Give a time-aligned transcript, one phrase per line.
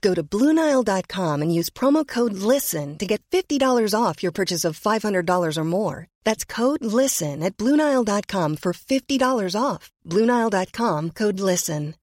[0.00, 4.78] Go to BlueNile.com and use promo code LISTEN to get $50 off your purchase of
[4.78, 6.06] $500 or more.
[6.24, 9.90] That's code LISTEN at BlueNile.com for $50 off.
[10.06, 11.94] BlueNile.com code LISTEN.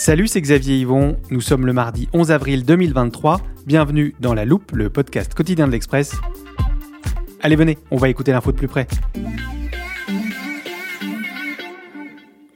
[0.00, 1.18] Salut, c'est Xavier Yvon.
[1.30, 3.42] Nous sommes le mardi 11 avril 2023.
[3.66, 6.12] Bienvenue dans La Loupe, le podcast quotidien de l'Express.
[7.42, 8.86] Allez, venez, on va écouter l'info de plus près.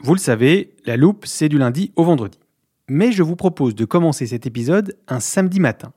[0.01, 2.39] Vous le savez, La Loupe, c'est du lundi au vendredi.
[2.91, 5.95] Mais je vous propose de commencer cet épisode un samedi matin.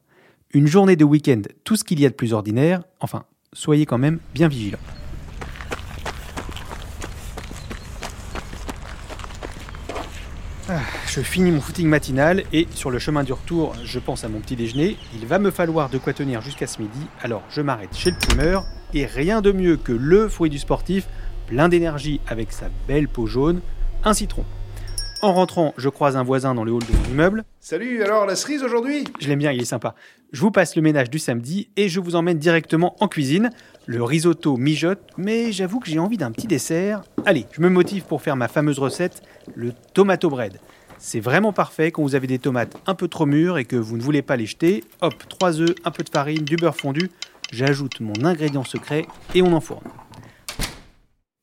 [0.54, 2.82] Une journée de week-end, tout ce qu'il y a de plus ordinaire.
[3.02, 4.80] Enfin, soyez quand même bien vigilants.
[10.70, 14.30] Ah, je finis mon footing matinal et sur le chemin du retour, je pense à
[14.30, 14.96] mon petit déjeuner.
[15.14, 18.18] Il va me falloir de quoi tenir jusqu'à ce midi, alors je m'arrête chez le
[18.18, 21.08] primeur et rien de mieux que le fruit du sportif,
[21.48, 23.62] plein d'énergie avec sa belle peau jaune,
[24.04, 24.46] un citron.
[25.24, 27.44] En rentrant, je croise un voisin dans le hall de mon immeuble.
[27.60, 29.04] Salut, alors la cerise aujourd'hui?
[29.20, 29.96] Je l'aime bien, il est sympa.
[30.32, 33.50] Je vous passe le ménage du samedi et je vous emmène directement en cuisine.
[33.88, 37.02] Le risotto mijote, mais j'avoue que j'ai envie d'un petit dessert.
[37.26, 39.24] Allez, je me motive pour faire ma fameuse recette,
[39.56, 40.60] le tomato bread.
[41.00, 43.98] C'est vraiment parfait quand vous avez des tomates un peu trop mûres et que vous
[43.98, 44.84] ne voulez pas les jeter.
[45.02, 47.10] Hop, 3 œufs, un peu de farine, du beurre fondu.
[47.52, 49.86] J'ajoute mon ingrédient secret et on enfourne.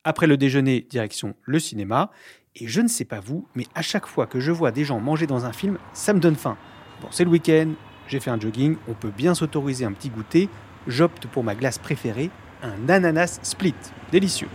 [0.03, 2.11] Après le déjeuner, direction le cinéma.
[2.57, 5.01] Et je ne sais pas vous, mais à chaque fois que je vois des gens
[5.01, 6.57] manger dans un film, ça me donne faim.
[7.01, 7.71] Bon, c'est le week-end,
[8.07, 10.47] j'ai fait un jogging, on peut bien s'autoriser un petit goûter.
[10.87, 12.29] J'opte pour ma glace préférée,
[12.63, 13.75] un ananas split.
[14.11, 14.47] Délicieux.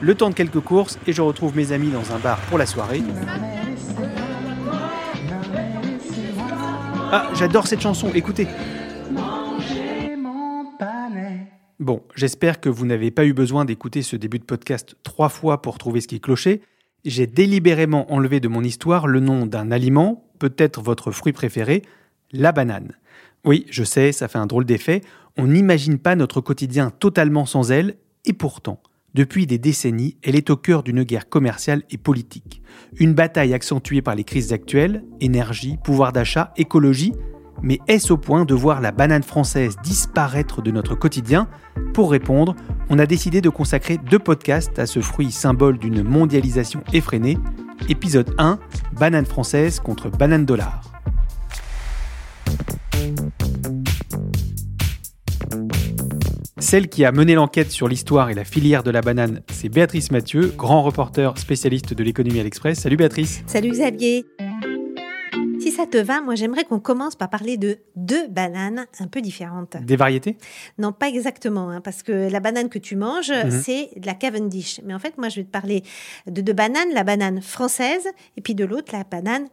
[0.00, 2.66] Le temps de quelques courses et je retrouve mes amis dans un bar pour la
[2.66, 3.02] soirée.
[7.12, 8.48] Ah, j'adore cette chanson, écoutez.
[11.80, 15.60] Bon, j'espère que vous n'avez pas eu besoin d'écouter ce début de podcast trois fois
[15.60, 16.60] pour trouver ce qui clochait.
[17.04, 21.82] J'ai délibérément enlevé de mon histoire le nom d'un aliment, peut-être votre fruit préféré,
[22.30, 22.92] la banane.
[23.44, 25.00] Oui, je sais, ça fait un drôle d'effet,
[25.36, 28.80] on n'imagine pas notre quotidien totalement sans elle, et pourtant,
[29.14, 32.62] depuis des décennies, elle est au cœur d'une guerre commerciale et politique.
[32.98, 37.14] Une bataille accentuée par les crises actuelles, énergie, pouvoir d'achat, écologie,
[37.62, 41.48] mais est-ce au point de voir la banane française disparaître de notre quotidien
[41.92, 42.54] Pour répondre,
[42.90, 47.38] on a décidé de consacrer deux podcasts à ce fruit symbole d'une mondialisation effrénée.
[47.88, 48.58] Épisode 1,
[48.98, 50.82] banane française contre banane dollar.
[56.58, 60.10] Celle qui a mené l'enquête sur l'histoire et la filière de la banane, c'est Béatrice
[60.10, 62.80] Mathieu, grand reporter spécialiste de l'économie à l'Express.
[62.80, 63.42] Salut Béatrice.
[63.46, 64.24] Salut Xavier.
[65.64, 69.22] Si ça te va, moi j'aimerais qu'on commence par parler de deux bananes un peu
[69.22, 69.76] différentes.
[69.82, 70.36] Des variétés?
[70.76, 73.50] Non, pas exactement, hein, parce que la banane que tu manges, Mhm.
[73.50, 74.80] c'est de la Cavendish.
[74.84, 75.82] Mais en fait, moi je vais te parler
[76.26, 79.48] de deux bananes, la banane française et puis de l'autre, la banane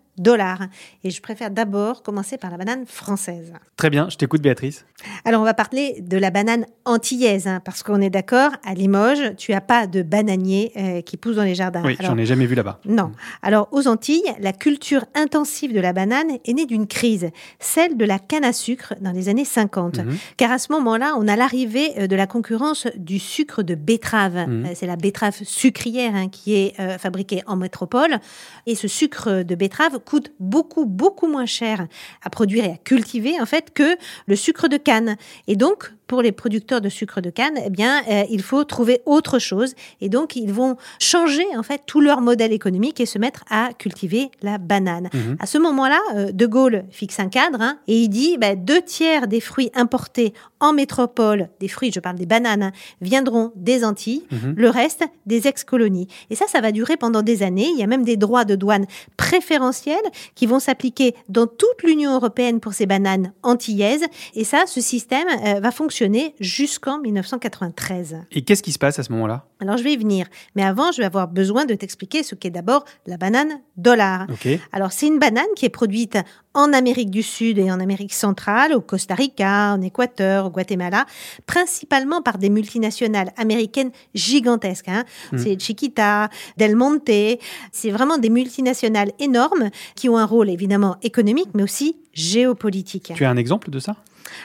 [1.03, 3.53] Et je préfère d'abord commencer par la banane française.
[3.75, 4.85] Très bien, je t'écoute Béatrice.
[5.25, 9.35] Alors on va parler de la banane antillaise, hein, parce qu'on est d'accord, à Limoges,
[9.37, 11.81] tu as pas de bananier euh, qui pousse dans les jardins.
[11.83, 12.79] Oui, j'en ai jamais vu là-bas.
[12.85, 13.11] Non.
[13.41, 17.29] Alors, aux Antilles, la culture intensive de la banane est née d'une crise,
[17.59, 19.99] celle de la canne à sucre dans les années 50.
[19.99, 20.17] Mhm.
[20.37, 24.47] Car à ce moment-là, on a l'arrivée euh, de la concurrence du sucre de betterave.
[24.47, 24.65] Mhm.
[24.65, 28.19] Euh, C'est la betterave sucrière hein, qui est euh, fabriquée en métropole.
[28.65, 31.87] Et ce sucre de betterave coûte beaucoup, beaucoup moins cher
[32.23, 33.95] à produire et à cultiver, en fait, que
[34.27, 35.15] le sucre de canne.
[35.47, 39.01] Et donc, pour les producteurs de sucre de canne, eh bien, euh, il faut trouver
[39.05, 39.75] autre chose.
[40.01, 43.69] Et donc, ils vont changer, en fait, tout leur modèle économique et se mettre à
[43.77, 45.09] cultiver la banane.
[45.13, 45.37] Mhm.
[45.39, 48.81] À ce moment-là, euh, De Gaulle fixe un cadre hein, et il dit bah, deux
[48.81, 53.83] tiers des fruits importés en métropole, des fruits, je parle des bananes, hein, viendront des
[53.85, 54.53] Antilles, Mhm.
[54.57, 56.07] le reste des ex-colonies.
[56.29, 57.69] Et ça, ça va durer pendant des années.
[57.73, 58.85] Il y a même des droits de douane
[59.17, 59.90] préférentiels
[60.35, 64.05] qui vont s'appliquer dans toute l'Union européenne pour ces bananes antillaises.
[64.33, 68.23] Et ça, ce système euh, va fonctionner jusqu'en 1993.
[68.31, 69.45] Et qu'est-ce qui se passe à ce moment-là?
[69.61, 70.25] Alors, je vais y venir.
[70.55, 74.25] Mais avant, je vais avoir besoin de t'expliquer ce qu'est d'abord la banane dollar.
[74.71, 76.17] Alors, c'est une banane qui est produite
[76.53, 81.05] en Amérique du Sud et en Amérique centrale, au Costa Rica, en Équateur, au Guatemala,
[81.45, 84.89] principalement par des multinationales américaines gigantesques.
[84.89, 85.05] hein.
[85.37, 87.39] C'est Chiquita, Del Monte.
[87.71, 93.13] C'est vraiment des multinationales énormes qui ont un rôle évidemment économique, mais aussi géopolitique.
[93.15, 93.95] Tu as un exemple de ça?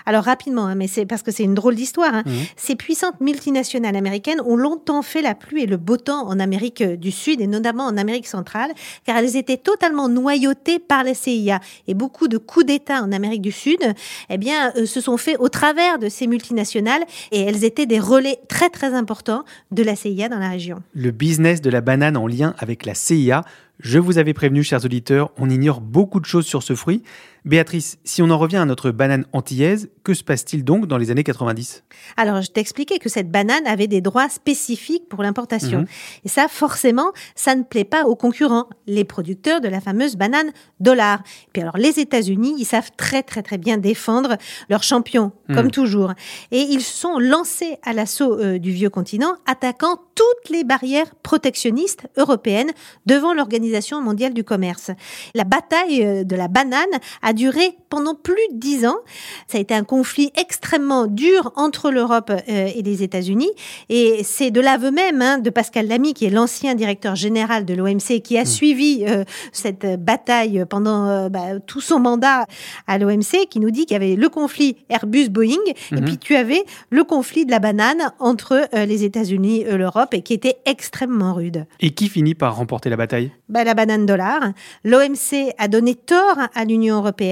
[0.07, 2.15] Alors rapidement, hein, mais c'est parce que c'est une drôle d'histoire.
[2.15, 2.23] hein.
[2.27, 2.33] Mhm.
[2.57, 6.83] Ces puissantes multinationales américaines ont longtemps fait la pluie et le beau temps en Amérique
[6.83, 8.71] du Sud et notamment en Amérique centrale,
[9.05, 11.61] car elles étaient totalement noyautées par la CIA.
[11.89, 13.81] Et beaucoup de coups d'État en Amérique du Sud,
[14.31, 17.03] eh bien, euh, se sont faits au travers de ces multinationales
[17.33, 20.83] et elles étaient des relais très très importants de la CIA dans la région.
[20.95, 23.45] Le business de la banane en lien avec la CIA.
[23.81, 27.03] Je vous avais prévenu, chers auditeurs, on ignore beaucoup de choses sur ce fruit.
[27.47, 31.13] Béatrice, si on en revient à notre banane antillaise, que se passe-t-il donc dans les
[31.13, 31.85] années 90
[32.17, 35.81] Alors, je t'expliquais que cette banane avait des droits spécifiques pour l'importation.
[35.81, 35.87] Mhm.
[36.25, 40.51] Et ça, forcément, ça ne plaît pas aux concurrents, les producteurs de la fameuse banane
[40.81, 41.23] dollar.
[41.53, 44.37] Puis alors, les États-Unis, ils savent très, très, très bien défendre
[44.69, 45.71] leurs champions, comme Mhm.
[45.71, 46.13] toujours.
[46.51, 51.15] Et ils se sont lancés à l'assaut euh, du vieux continent, attaquant toutes les barrières
[51.23, 52.73] protectionnistes européennes
[53.05, 54.91] devant l'Organisation mondiale du commerce.
[55.35, 56.85] La bataille euh, de la banane
[57.23, 58.97] a duré pendant plus de dix ans.
[59.47, 63.51] Ça a été un conflit extrêmement dur entre l'Europe euh, et les États-Unis.
[63.89, 67.75] Et c'est de l'aveu même hein, de Pascal Lamy, qui est l'ancien directeur général de
[67.75, 69.23] l'OMC, qui a suivi euh,
[69.53, 72.47] cette bataille pendant euh, bah, tout son mandat
[72.89, 76.05] à l'OMC, qui nous dit qu'il y avait le conflit Airbus-Boeing, et Mhm.
[76.05, 80.23] puis tu avais le conflit de la banane entre euh, les États-Unis et l'Europe, et
[80.23, 81.67] qui était extrêmement rude.
[81.81, 83.31] Et qui finit par remporter la bataille?
[83.51, 84.41] Bah, la banane dollar.
[84.85, 87.26] L'OMC a donné tort à l'Union européenne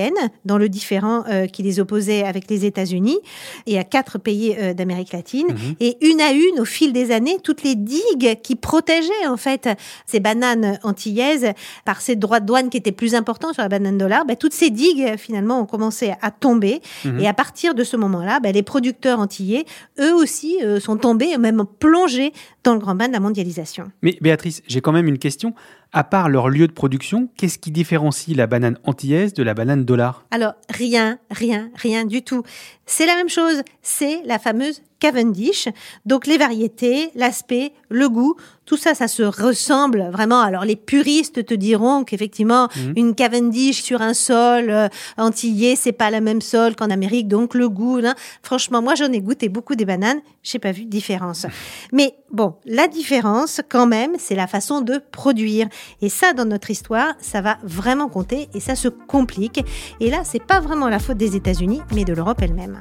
[0.45, 3.19] dans le différend euh, qui les opposait avec les États-Unis
[3.67, 5.47] et à quatre pays euh, d'Amérique latine.
[5.49, 5.75] Mhm.
[5.81, 9.69] Et une à une, au fil des années, toutes les digues qui protégeaient en fait
[10.07, 11.53] ces bananes antillaises
[11.85, 14.53] par ces droits de douane qui étaient plus importants sur la banane dollar, bah, toutes
[14.53, 16.81] ces digues finalement ont commencé à tomber.
[17.05, 17.21] Mhm.
[17.21, 19.65] Et à partir de ce moment-là, bah, les producteurs antillais,
[20.01, 22.33] eux aussi, euh, sont tombés, même plongés
[22.63, 23.91] dans le grand bain de la mondialisation.
[24.03, 25.55] Mais Béatrice, j'ai quand même une question.
[25.97, 29.85] À part leur lieu de production, qu'est-ce qui différencie la banane antillaise de la banane
[29.85, 30.27] dollar?
[30.33, 32.43] Alors, rien, rien, rien du tout.
[32.85, 33.63] C'est la même chose.
[33.81, 35.69] C'est la fameuse Cavendish.
[36.07, 40.41] Donc, les variétés, l'aspect, le goût, tout ça, ça se ressemble vraiment.
[40.41, 42.93] Alors, les puristes te diront qu'effectivement, Mhm.
[42.97, 47.29] une Cavendish sur un sol euh, antillais, c'est pas la même sol qu'en Amérique.
[47.29, 50.21] Donc, le goût, là, franchement, moi, j'en ai goûté beaucoup des bananes.
[50.43, 51.45] J'ai pas vu de différence.
[51.93, 55.69] Mais bon, la différence, quand même, c'est la façon de produire.
[56.01, 59.61] Et ça, dans notre histoire, ça va vraiment compter et ça se complique.
[60.01, 62.81] Et là, c'est pas vraiment la faute des États-Unis, mais de l'Europe elle-même.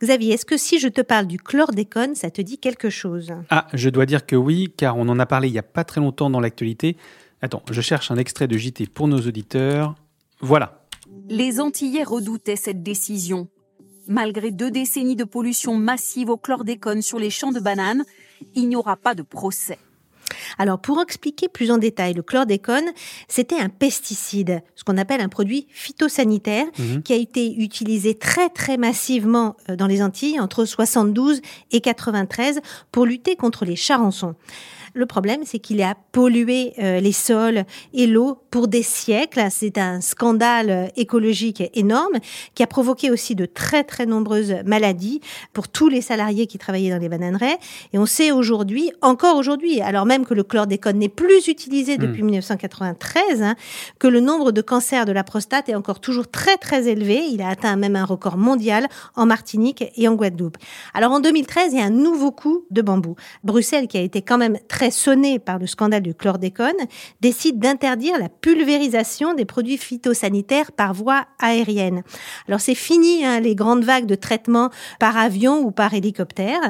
[0.00, 3.32] Xavier, est-ce que si je te parle du chlordécone, ça te dit quelque chose?
[3.50, 5.84] Ah, je dois dire que oui, car on en a parlé il y a pas
[5.84, 6.96] très longtemps dans l'actualité.
[7.42, 9.94] Attends, je cherche un extrait de JT pour nos auditeurs.
[10.40, 10.84] Voilà.
[11.28, 13.48] Les Antillais redoutaient cette décision.
[14.06, 18.04] Malgré deux décennies de pollution massive au chlordécone sur les champs de bananes,
[18.54, 19.78] il n'y aura pas de procès.
[20.58, 22.84] Alors, pour expliquer plus en détail, le chlordécone,
[23.28, 27.02] c'était un pesticide, ce qu'on appelle un produit phytosanitaire, Mhm.
[27.02, 31.40] qui a été utilisé très très massivement euh, dans les Antilles entre 72
[31.72, 32.60] et 93
[32.92, 34.34] pour lutter contre les charançons.
[34.96, 39.44] Le problème, c'est qu'il a pollué euh, les sols et l'eau pour des siècles.
[39.50, 42.18] C'est un scandale écologique énorme
[42.54, 45.20] qui a provoqué aussi de très très nombreuses maladies
[45.52, 47.58] pour tous les salariés qui travaillaient dans les bananeraies.
[47.92, 52.22] Et on sait aujourd'hui, encore aujourd'hui, alors même que le chlordécone n'est plus utilisé depuis
[52.22, 53.56] 1993, hein,
[53.98, 57.20] que le nombre de cancers de la prostate est encore toujours très très élevé.
[57.32, 58.86] Il a atteint même un record mondial
[59.16, 60.56] en Martinique et en Guadeloupe.
[60.94, 63.16] Alors en 2013, il y a un nouveau coup de bambou.
[63.42, 66.72] Bruxelles, qui a été quand même très sonnée par le scandale du chlordécone,
[67.20, 72.02] décide d'interdire la pulvérisation des produits phytosanitaires par voie aérienne.
[72.48, 76.60] Alors c'est fini hein, les grandes vagues de traitement par avion ou par hélicoptère.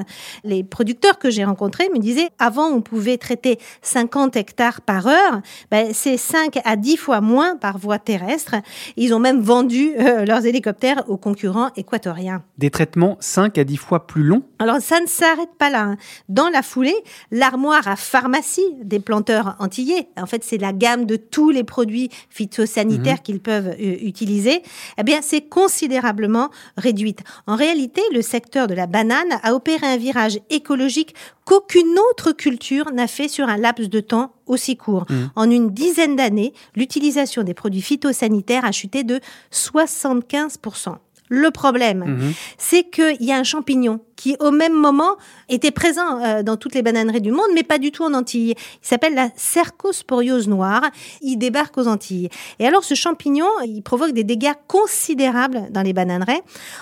[0.44, 5.40] Les producteurs que j'ai rencontrés me disaient avant on pouvait traiter 50 hectares par heure,
[5.70, 8.56] ben, c'est 5 à 10 fois moins par voie terrestre.
[8.96, 12.42] Ils ont même vendu euh, leurs hélicoptères aux concurrents équatoriens.
[12.58, 14.42] Des traitements 5 à 10 fois plus longs?
[14.58, 15.82] Alors ça ne s'arrête pas là.
[15.82, 15.96] hein.
[16.28, 16.94] Dans la foulée,
[17.30, 22.10] l'armoire à pharmacie des planteurs antillais, en fait c'est la gamme de tous les produits
[22.30, 24.62] phytosanitaires qu'ils peuvent euh, utiliser,
[24.98, 27.20] eh bien c'est considérablement réduite.
[27.46, 32.90] En réalité, le secteur de la banane a opéré un virage écologique qu'aucune autre culture
[32.92, 35.06] n'a fait sur un laps de temps aussi court.
[35.36, 39.20] En une dizaine d'années, l'utilisation des produits phytosanitaires a chuté de
[39.52, 40.96] 75%.
[41.30, 45.16] Le problème, c'est qu'il y a un champignon qui, au même moment,
[45.50, 48.54] était présent euh, dans toutes les bananeries du monde, mais pas du tout en Antilles.
[48.56, 50.80] Il s'appelle la cercosporiose noire.
[51.20, 52.30] Il débarque aux Antilles.
[52.58, 56.40] Et alors, ce champignon, il provoque des dégâts considérables dans les bananeraies.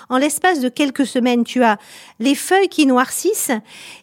[0.08, 1.78] En l'espace de quelques semaines, tu as
[2.20, 3.50] les feuilles qui noircissent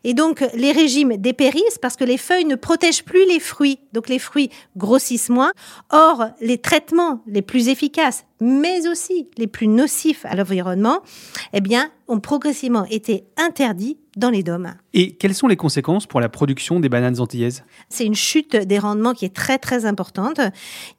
[0.03, 3.79] et donc les régimes dépérissent parce que les feuilles ne protègent plus les fruits.
[3.93, 5.53] Donc, les fruits grossissent moins.
[5.91, 11.03] Or, les traitements les plus efficaces, mais aussi les plus nocifs à l'environnement,
[11.53, 14.73] eh bien, ont progressivement été interdits dans les dômes.
[14.93, 17.63] Et quelles sont les conséquences pour la production des bananes antillaises?
[17.89, 20.41] C'est une chute des rendements qui est très très importante.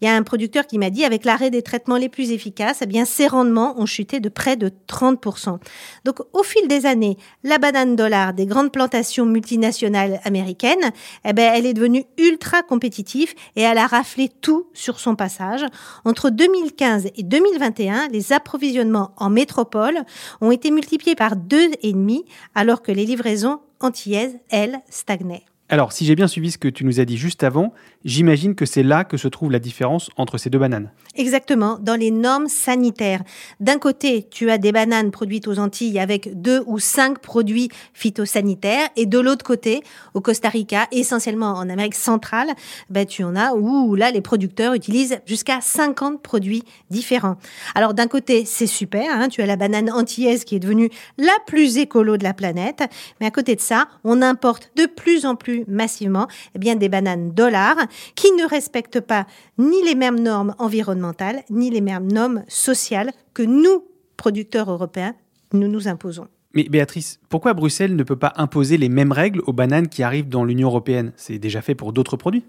[0.01, 2.79] Il y a un producteur qui m'a dit avec l'arrêt des traitements les plus efficaces,
[2.81, 5.59] eh bien ces rendements ont chuté de près de 30%.
[6.05, 10.93] Donc au fil des années, la banane dollar des grandes plantations multinationales américaines,
[11.25, 15.65] eh ben elle est devenue ultra compétitive et elle a raflé tout sur son passage.
[16.05, 19.99] Entre 2015 et 2021, les approvisionnements en métropole
[20.41, 22.25] ont été multipliés par deux et demi
[22.55, 25.45] alors que les livraisons antillaises, elles, stagnaient.
[25.73, 27.73] Alors, si j'ai bien suivi ce que tu nous as dit juste avant,
[28.05, 30.91] j'imagine que c'est là que se trouve la différence entre ces deux bananes.
[31.15, 33.23] Exactement, dans les normes sanitaires.
[33.61, 38.89] D'un côté, tu as des bananes produites aux Antilles avec deux ou cinq produits phytosanitaires,
[38.97, 39.85] et de l'autre côté,
[40.15, 42.49] au Costa Rica, essentiellement en Amérique centrale,
[42.89, 47.37] ben, tu en as où là, les producteurs utilisent jusqu'à 50 produits différents.
[47.77, 51.37] Alors d'un côté, c'est super, hein, tu as la banane antillaise qui est devenue la
[51.47, 52.83] plus écolo de la planète,
[53.21, 56.89] mais à côté de ça, on importe de plus en plus massivement eh bien, des
[56.89, 57.77] bananes dollars
[58.15, 59.27] qui ne respectent pas
[59.59, 63.85] ni les mêmes normes environnementales, ni les mêmes normes sociales que nous,
[64.17, 65.15] producteurs européens,
[65.53, 66.29] nous nous imposons.
[66.55, 70.29] Mais Béatrice, pourquoi Bruxelles ne peut pas imposer les mêmes règles aux bananes qui arrivent
[70.29, 71.13] dans l'Union européenne?
[71.17, 72.43] C'est déjà fait pour d'autres produits.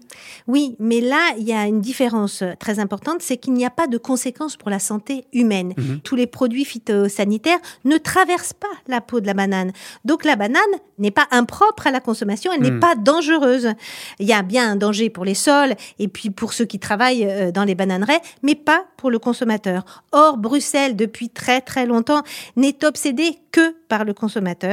[0.48, 3.86] Oui, mais là, il y a une différence très importante, c'est qu'il n'y a pas
[3.86, 5.72] de conséquences pour la santé humaine.
[6.02, 9.70] Tous les produits phytosanitaires ne traversent pas la peau de la banane.
[10.04, 10.60] Donc la banane
[10.98, 13.74] n'est pas impropre à la consommation, elle n'est pas dangereuse.
[14.18, 17.24] Il y a bien un danger pour les sols et puis pour ceux qui travaillent
[17.24, 19.84] euh, dans les bananeraies, mais pas pour le consommateur.
[20.10, 22.22] Or, Bruxelles, depuis très très longtemps,
[22.56, 24.71] n'est obsédée que par le consommateur.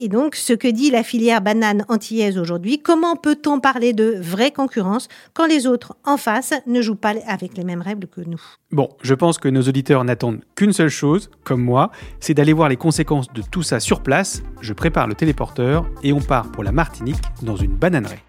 [0.00, 4.50] Et donc, ce que dit la filière banane antillaise aujourd'hui, comment peut-on parler de vraie
[4.50, 8.40] concurrence quand les autres en face ne jouent pas avec les mêmes règles que nous?
[8.72, 12.68] Bon, je pense que nos auditeurs n'attendent qu'une seule chose, comme moi, c'est d'aller voir
[12.68, 14.42] les conséquences de tout ça sur place.
[14.60, 18.22] Je prépare le téléporteur et on part pour la Martinique dans une bananeraie.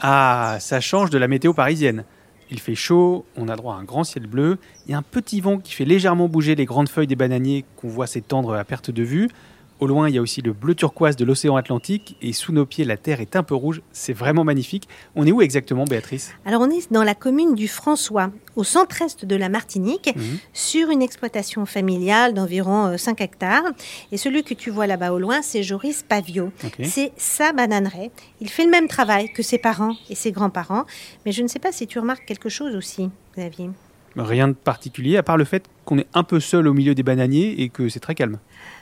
[0.00, 2.04] Ah, ça change de la météo parisienne.
[2.50, 4.58] Il fait chaud, on a droit à un grand ciel bleu,
[4.90, 8.06] a un petit vent qui fait légèrement bouger les grandes feuilles des bananiers qu'on voit
[8.06, 9.28] s'étendre à perte de vue.
[9.80, 12.66] Au loin, il y a aussi le bleu turquoise de l'océan Atlantique et sous nos
[12.66, 13.80] pieds, la terre est un peu rouge.
[13.92, 14.88] C'est vraiment magnifique.
[15.14, 16.32] On est où exactement, Béatrice?
[16.44, 20.10] Alors, on est dans la commune du François, au centre-est de la Martinique,
[20.52, 23.62] sur une exploitation familiale d'environ euh, 5 hectares.
[24.10, 26.50] Et celui que tu vois là-bas au loin, c'est Joris Pavio.
[26.82, 28.10] C'est sa bananeraie.
[28.40, 30.86] Il fait le même travail que ses parents et ses grands-parents.
[31.24, 33.70] Mais je ne sais pas si tu remarques quelque chose aussi, Xavier.
[34.16, 37.04] Rien de particulier, à part le fait qu'on est un peu seul au milieu des
[37.04, 38.38] bananiers et que c'est très calme.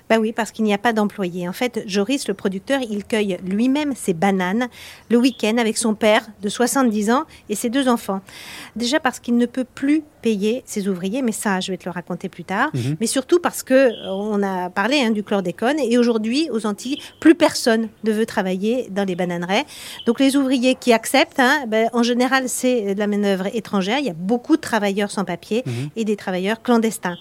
[0.09, 1.49] Bah oui, parce qu'il n'y a pas d'employé.
[1.49, 4.69] En fait, Joris, le producteur, il cueille lui-même ses bananes
[5.11, 8.21] le week-end avec son père de 70 ans et ses deux enfants.
[8.77, 11.91] Déjà parce qu'il ne peut plus payer ses ouvriers, mais ça, je vais te le
[11.91, 12.71] raconter plus tard.
[12.75, 12.97] Mhm.
[13.01, 17.01] Mais surtout parce que euh, on a parlé hein, du chlordécone et aujourd'hui, aux Antilles,
[17.21, 19.65] plus personne ne veut travailler dans les bananeraies.
[20.07, 23.99] Donc les ouvriers qui acceptent, hein, ben, en général, c'est de la manœuvre étrangère.
[23.99, 25.89] Il y a beaucoup de travailleurs sans papier Mhm.
[25.97, 27.17] et des travailleurs clandestins.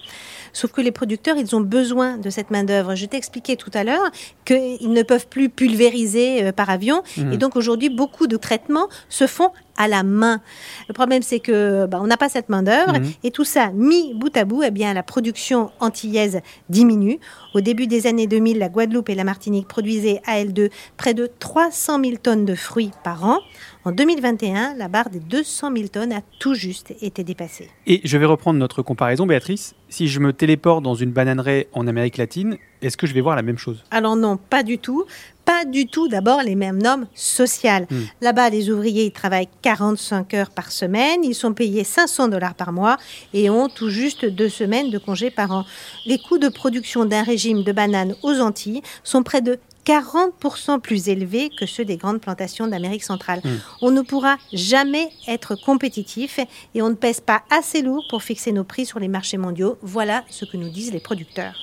[0.56, 2.96] Sauf que les producteurs, ils ont besoin de cette main-d'œuvre.
[2.96, 4.10] Je t'ai expliqué tout à l'heure
[4.46, 7.04] qu'ils ne peuvent plus pulvériser euh, par avion.
[7.18, 7.34] Mhm.
[7.34, 10.42] Et donc aujourd'hui, beaucoup de traitements se font à la main.
[10.88, 13.00] Le problème, c'est que bah, on n'a pas cette main-d'œuvre.
[13.00, 13.12] Mhm.
[13.24, 17.20] Et tout ça, mis bout à bout, eh bien, la production antillaise diminue.
[17.54, 21.14] Au début des années 2000, la Guadeloupe et la Martinique produisaient à elles deux près
[21.14, 23.40] de 300 000 tonnes de fruits par an.
[23.84, 27.70] En 2021, la barre des 200 000 tonnes a tout juste été dépassée.
[27.86, 29.76] Et je vais reprendre notre comparaison, Béatrice.
[29.90, 33.36] Si je me téléporte dans une bananeraie en Amérique latine, est-ce que je vais voir
[33.36, 33.84] la même chose?
[33.92, 35.06] Alors non, pas du tout.
[35.44, 37.86] Pas du tout d'abord les mêmes normes sociales.
[37.92, 38.04] Hmm.
[38.22, 42.72] Là-bas, les ouvriers ils travaillent 45 heures par semaine, ils sont payés 500 dollars par
[42.72, 42.98] mois
[43.34, 45.66] et ont tout juste deux semaines de congés par an.
[46.06, 51.10] Les coûts de production d'un régime de bananes aux Antilles sont près de 40% plus
[51.10, 53.42] élevés que ceux des grandes plantations d'Amérique centrale.
[53.44, 53.58] Hmm.
[53.84, 56.40] On ne pourra jamais être compétitif
[56.74, 59.78] et on ne pèse pas assez lourd pour fixer nos prix sur les marchés mondiaux.
[59.84, 61.56] Voilà ce que nous disent les producteurs.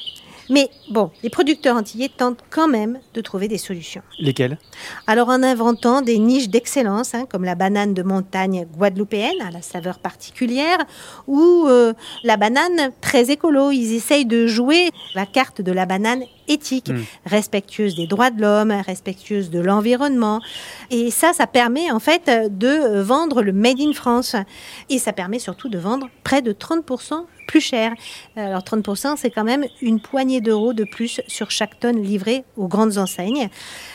[0.51, 4.03] Mais bon, les producteurs antillais tentent quand même de trouver des solutions.
[4.19, 4.59] Lesquels
[5.07, 9.63] Alors en inventant des niches d'excellence, hein, comme la banane de montagne guadeloupéenne, à la
[9.63, 10.79] saveur particulière,
[11.27, 11.93] ou euh,
[12.25, 13.71] la banane très écolo.
[13.71, 17.03] Ils essayent de jouer la carte de la banane éthique, Mm.
[17.27, 20.41] respectueuse des droits de l'homme, respectueuse de l'environnement.
[20.91, 24.35] Et ça, ça permet en fait de vendre le Made in France.
[24.91, 27.92] Et ça permet surtout de vendre près de 30% plus cher.
[28.35, 32.66] Alors 30%, c'est quand même une poignée d'euros de plus sur chaque tonne livrée aux
[32.66, 33.50] grandes enseignes.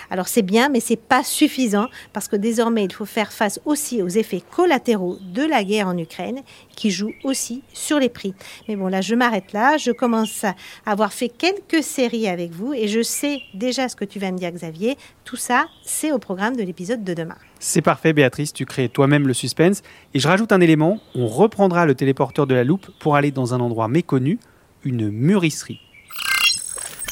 [0.09, 4.01] Alors c'est bien, mais c'est pas suffisant parce que désormais il faut faire face aussi
[4.01, 6.41] aux effets collatéraux de la guerre en Ukraine
[6.75, 8.33] qui jouent aussi sur les prix.
[8.67, 9.77] Mais bon, là je m'arrête là.
[9.77, 14.05] Je commence à avoir fait quelques séries avec vous et je sais déjà ce que
[14.05, 14.97] tu vas me dire, Xavier.
[15.23, 17.35] Tout ça, c'est au programme de l'épisode de demain.
[17.59, 19.81] C'est parfait, Béatrice, tu crées toi-même le suspense.
[20.13, 23.53] Et je rajoute un élément, on reprendra le téléporteur de la loupe pour aller dans
[23.53, 24.39] un endroit méconnu,
[24.83, 25.81] une mûrisserie.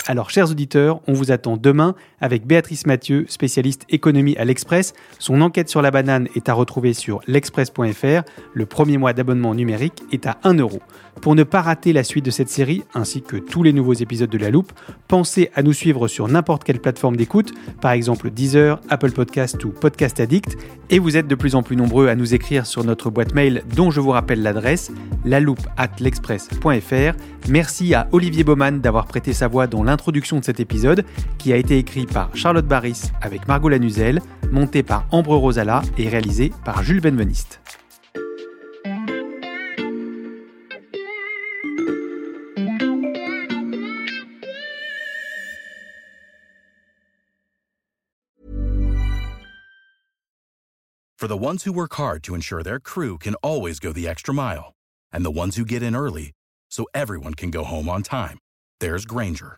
[0.08, 4.94] Alors, chers auditeurs, on vous attend demain avec Béatrice Mathieu, spécialiste économie à l'Express.
[5.18, 8.22] Son enquête sur la banane est à retrouver sur l'express.fr.
[8.54, 10.80] Le premier mois d'abonnement numérique est à 1 euro.
[11.22, 14.30] Pour ne pas rater la suite de cette série, ainsi que tous les nouveaux épisodes
[14.30, 14.74] de La Loupe,
[15.08, 19.70] pensez à nous suivre sur n'importe quelle plateforme d'écoute, par exemple Deezer, Apple Podcast ou
[19.70, 20.56] Podcast Addict.
[20.92, 23.64] Et vous êtes de plus en plus nombreux à nous écrire sur notre boîte mail
[23.76, 24.92] dont je vous rappelle l'adresse,
[25.24, 27.18] laloupe at l'express.fr.
[27.50, 31.06] Merci à Olivier Baumann d'avoir prêté sa voix dans l'introduction de cet épisode,
[31.38, 36.10] qui a été écrit par Charlotte Barris avec Margot Lanuzel, monté par Ambre Rosala et
[36.10, 37.62] réalisé par Jules Benveniste.
[51.18, 54.34] For the ones who work hard to ensure their crew can always go the extra
[54.34, 54.74] mile,
[55.12, 56.34] and the ones who get in early
[56.70, 58.38] so everyone can go home on time,
[58.80, 59.58] there's Granger,